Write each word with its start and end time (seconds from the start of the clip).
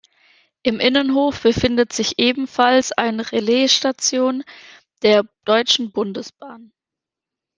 Im 0.63 0.79
Innenhof 0.79 1.43
befindet 1.43 1.93
sich 1.93 2.17
ebenfalls 2.17 2.91
ein 2.91 3.19
Relaisstation 3.19 4.41
der 5.03 5.25
Deutschen 5.45 5.91
Bundesbahn. 5.91 6.73